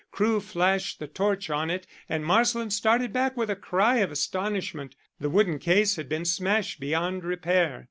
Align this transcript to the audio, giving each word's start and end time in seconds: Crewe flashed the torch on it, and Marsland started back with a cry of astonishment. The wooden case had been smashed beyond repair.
Crewe 0.09 0.39
flashed 0.41 0.97
the 0.97 1.05
torch 1.05 1.51
on 1.51 1.69
it, 1.69 1.85
and 2.09 2.25
Marsland 2.25 2.73
started 2.73 3.13
back 3.13 3.37
with 3.37 3.51
a 3.51 3.55
cry 3.55 3.97
of 3.97 4.11
astonishment. 4.11 4.95
The 5.19 5.29
wooden 5.29 5.59
case 5.59 5.95
had 5.95 6.09
been 6.09 6.25
smashed 6.25 6.79
beyond 6.79 7.23
repair. 7.23 7.79